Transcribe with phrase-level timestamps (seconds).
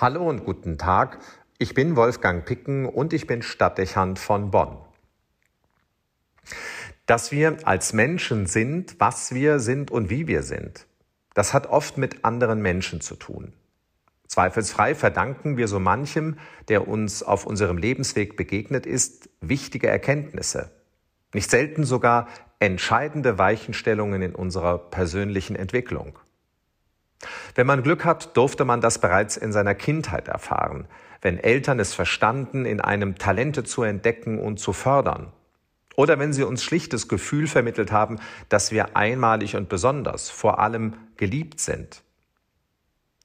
[0.00, 1.18] Hallo und guten Tag.
[1.58, 4.78] Ich bin Wolfgang Picken und ich bin Stadtdechant von Bonn.
[7.06, 10.86] Dass wir als Menschen sind, was wir sind und wie wir sind,
[11.34, 13.54] das hat oft mit anderen Menschen zu tun.
[14.28, 16.38] Zweifelsfrei verdanken wir so manchem,
[16.68, 20.70] der uns auf unserem Lebensweg begegnet ist, wichtige Erkenntnisse.
[21.34, 22.28] Nicht selten sogar
[22.60, 26.16] entscheidende Weichenstellungen in unserer persönlichen Entwicklung.
[27.54, 30.86] Wenn man Glück hat, durfte man das bereits in seiner Kindheit erfahren,
[31.20, 35.32] wenn Eltern es verstanden, in einem Talente zu entdecken und zu fördern.
[35.96, 40.94] Oder wenn sie uns schlichtes Gefühl vermittelt haben, dass wir einmalig und besonders, vor allem
[41.16, 42.02] geliebt sind.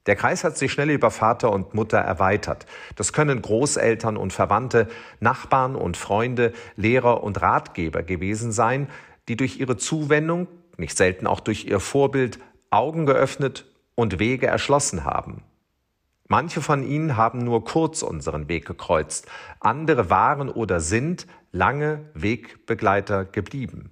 [0.08, 2.66] Der Kreis hat sich schnell über Vater und Mutter erweitert.
[2.96, 4.90] Das können Großeltern und Verwandte,
[5.20, 8.90] Nachbarn und Freunde, Lehrer und Ratgeber gewesen sein,
[9.28, 12.40] die durch ihre Zuwendung, nicht selten auch durch ihr Vorbild,
[12.72, 13.66] Augen geöffnet
[13.96, 15.44] und Wege erschlossen haben.
[16.28, 19.28] Manche von ihnen haben nur kurz unseren Weg gekreuzt,
[19.60, 23.92] andere waren oder sind lange Wegbegleiter geblieben.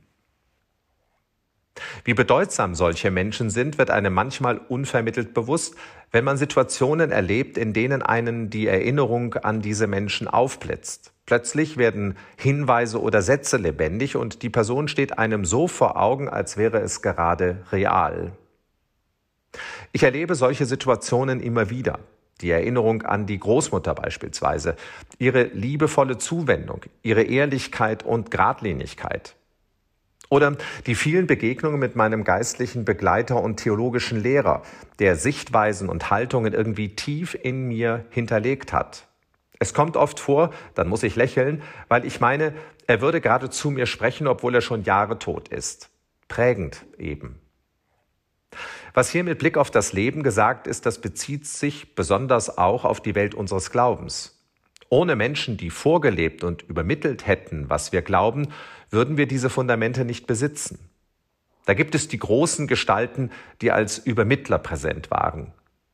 [2.03, 5.75] Wie bedeutsam solche Menschen sind, wird einem manchmal unvermittelt bewusst,
[6.11, 11.13] wenn man Situationen erlebt, in denen einen die Erinnerung an diese Menschen aufblitzt.
[11.25, 16.57] Plötzlich werden Hinweise oder Sätze lebendig und die Person steht einem so vor Augen, als
[16.57, 18.33] wäre es gerade real.
[19.91, 21.99] Ich erlebe solche Situationen immer wieder.
[22.39, 24.75] Die Erinnerung an die Großmutter beispielsweise,
[25.19, 29.35] ihre liebevolle Zuwendung, ihre Ehrlichkeit und Gradlinigkeit.
[30.29, 30.55] Oder
[30.87, 34.63] die vielen Begegnungen mit meinem geistlichen Begleiter und theologischen Lehrer,
[34.99, 39.07] der Sichtweisen und Haltungen irgendwie tief in mir hinterlegt hat.
[39.59, 42.53] Es kommt oft vor, dann muss ich lächeln, weil ich meine,
[42.87, 45.89] er würde gerade zu mir sprechen, obwohl er schon Jahre tot ist.
[46.29, 47.40] Prägend eben.
[48.93, 53.01] Was hier mit Blick auf das Leben gesagt ist, das bezieht sich besonders auch auf
[53.01, 54.37] die Welt unseres Glaubens.
[54.89, 58.49] Ohne Menschen, die vorgelebt und übermittelt hätten, was wir glauben,
[58.89, 60.79] würden wir diese Fundamente nicht besitzen.
[61.65, 63.29] Da gibt es die großen Gestalten,
[63.61, 65.53] die als Übermittler präsent waren.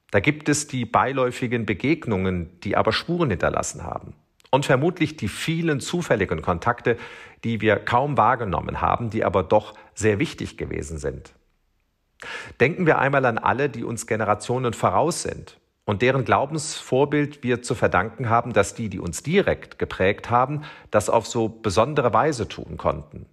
[0.10, 4.14] Da gibt es die beiläufigen Begegnungen, die aber Spuren hinterlassen haben.
[4.50, 6.98] Und vermutlich die vielen zufälligen Kontakte,
[7.44, 11.34] die wir kaum wahrgenommen haben, die aber doch sehr wichtig gewesen sind.
[12.60, 17.76] Denken wir einmal an alle, die uns Generationen voraus sind und deren Glaubensvorbild wir zu
[17.76, 22.78] verdanken haben, dass die, die uns direkt geprägt haben, das auf so besondere Weise tun
[22.78, 23.26] konnten.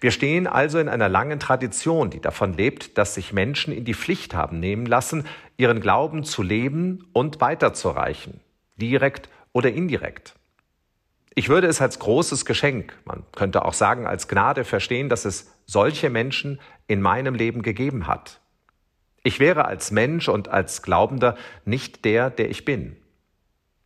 [0.00, 3.94] Wir stehen also in einer langen Tradition, die davon lebt, dass sich Menschen in die
[3.94, 8.40] Pflicht haben nehmen lassen, ihren Glauben zu leben und weiterzureichen,
[8.76, 10.34] direkt oder indirekt.
[11.34, 15.52] Ich würde es als großes Geschenk, man könnte auch sagen als Gnade verstehen, dass es
[15.64, 18.40] solche Menschen in meinem Leben gegeben hat.
[19.22, 22.96] Ich wäre als Mensch und als Glaubender nicht der, der ich bin.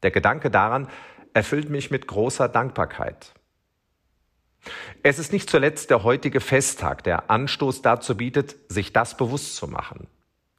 [0.02, 0.88] Der Gedanke daran
[1.34, 3.34] erfüllt mich mit großer Dankbarkeit.
[5.02, 9.66] Es ist nicht zuletzt der heutige Festtag, der Anstoß dazu bietet, sich das bewusst zu
[9.66, 10.06] machen.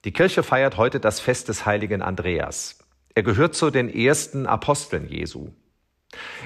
[0.04, 2.78] Die Kirche feiert heute das Fest des heiligen Andreas.
[3.16, 5.50] Er gehört zu den ersten Aposteln Jesu.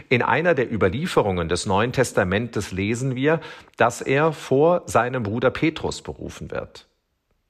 [0.10, 3.40] In einer der Überlieferungen des Neuen Testamentes lesen wir,
[3.78, 6.88] dass er vor seinem Bruder Petrus berufen wird.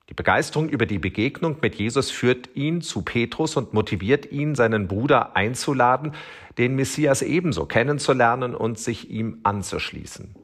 [0.10, 4.88] Die Begeisterung über die Begegnung mit Jesus führt ihn zu Petrus und motiviert ihn, seinen
[4.88, 6.14] Bruder einzuladen,
[6.58, 10.36] den Messias ebenso kennenzulernen und sich ihm anzuschließen.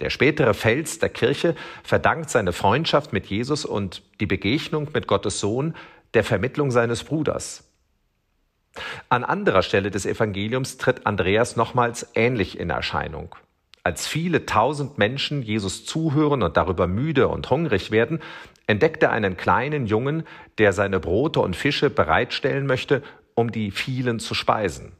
[0.00, 5.38] Der spätere Fels der Kirche verdankt seine Freundschaft mit Jesus und die Begegnung mit Gottes
[5.38, 5.76] Sohn
[6.14, 7.64] der Vermittlung seines Bruders.
[9.08, 13.36] An anderer Stelle des Evangeliums tritt Andreas nochmals ähnlich in Erscheinung.
[13.82, 18.20] Als viele tausend Menschen Jesus zuhören und darüber müde und hungrig werden,
[18.66, 20.24] entdeckt er einen kleinen Jungen,
[20.58, 23.02] der seine Brote und Fische bereitstellen möchte,
[23.34, 24.92] um die vielen zu speisen.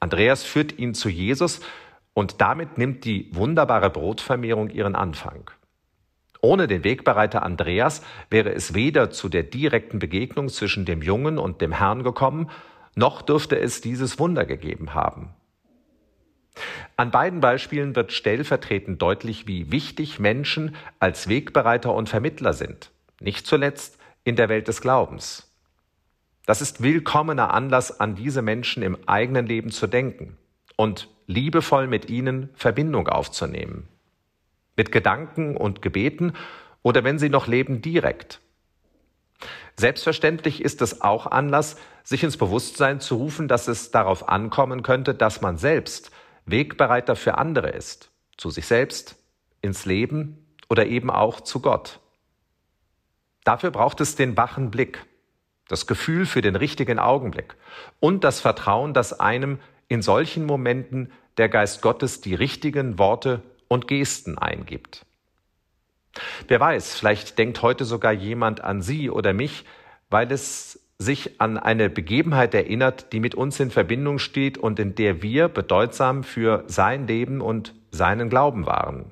[0.00, 1.60] Andreas führt ihn zu Jesus
[2.14, 5.50] und damit nimmt die wunderbare Brotvermehrung ihren Anfang.
[6.40, 11.60] Ohne den Wegbereiter Andreas wäre es weder zu der direkten Begegnung zwischen dem Jungen und
[11.60, 12.50] dem Herrn gekommen,
[12.94, 15.34] noch dürfte es dieses Wunder gegeben haben.
[16.96, 22.90] An beiden Beispielen wird stellvertretend deutlich, wie wichtig Menschen als Wegbereiter und Vermittler sind,
[23.20, 25.50] nicht zuletzt in der Welt des Glaubens.
[26.46, 30.36] Das ist willkommener Anlass, an diese Menschen im eigenen Leben zu denken
[30.76, 33.88] und liebevoll mit ihnen Verbindung aufzunehmen.
[34.76, 36.32] Mit Gedanken und Gebeten
[36.82, 38.40] oder wenn sie noch leben, direkt.
[39.76, 45.14] Selbstverständlich ist es auch Anlass, sich ins Bewusstsein zu rufen, dass es darauf ankommen könnte,
[45.14, 46.10] dass man selbst
[46.46, 49.16] Wegbereiter für andere ist, zu sich selbst,
[49.62, 52.00] ins Leben oder eben auch zu Gott.
[53.44, 55.06] Dafür braucht es den wachen Blick,
[55.68, 57.56] das Gefühl für den richtigen Augenblick
[58.00, 59.58] und das Vertrauen, dass einem
[59.88, 65.06] in solchen Momenten der Geist Gottes die richtigen Worte und Gesten eingibt.
[66.48, 69.64] Wer weiß, vielleicht denkt heute sogar jemand an Sie oder mich,
[70.08, 74.94] weil es sich an eine Begebenheit erinnert, die mit uns in Verbindung steht und in
[74.94, 79.06] der wir bedeutsam für sein Leben und seinen Glauben waren.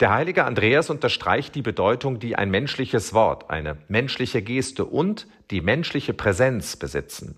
[0.00, 5.60] Der heilige Andreas unterstreicht die Bedeutung, die ein menschliches Wort, eine menschliche Geste und die
[5.60, 7.36] menschliche Präsenz besitzen.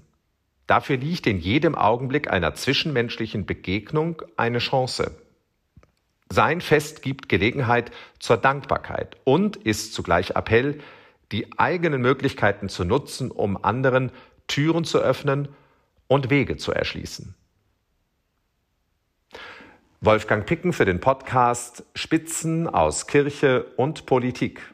[0.66, 5.21] Dafür liegt in jedem Augenblick einer zwischenmenschlichen Begegnung eine Chance.
[6.32, 10.80] Sein Fest gibt Gelegenheit zur Dankbarkeit und ist zugleich Appell,
[11.30, 14.10] die eigenen Möglichkeiten zu nutzen, um anderen
[14.46, 15.48] Türen zu öffnen
[16.06, 17.34] und Wege zu erschließen.
[20.00, 24.71] Wolfgang Picken für den Podcast Spitzen aus Kirche und Politik.